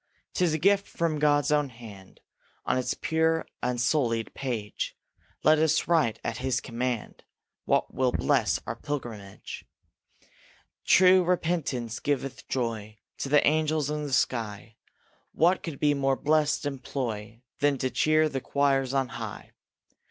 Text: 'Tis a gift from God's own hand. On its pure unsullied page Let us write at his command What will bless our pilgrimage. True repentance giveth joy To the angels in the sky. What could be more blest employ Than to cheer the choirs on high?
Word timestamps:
'Tis 0.33 0.51
a 0.51 0.57
gift 0.57 0.87
from 0.87 1.19
God's 1.19 1.51
own 1.51 1.69
hand. 1.69 2.21
On 2.65 2.75
its 2.75 2.95
pure 2.95 3.45
unsullied 3.61 4.33
page 4.33 4.97
Let 5.43 5.59
us 5.59 5.87
write 5.87 6.19
at 6.23 6.37
his 6.39 6.59
command 6.59 7.23
What 7.65 7.93
will 7.93 8.11
bless 8.11 8.59
our 8.65 8.75
pilgrimage. 8.75 9.63
True 10.85 11.23
repentance 11.23 11.99
giveth 11.99 12.47
joy 12.47 12.97
To 13.19 13.29
the 13.29 13.45
angels 13.45 13.91
in 13.91 14.01
the 14.01 14.11
sky. 14.11 14.75
What 15.33 15.61
could 15.61 15.79
be 15.79 15.93
more 15.93 16.15
blest 16.15 16.65
employ 16.65 17.43
Than 17.59 17.77
to 17.77 17.91
cheer 17.91 18.27
the 18.27 18.41
choirs 18.41 18.95
on 18.95 19.09
high? 19.09 19.51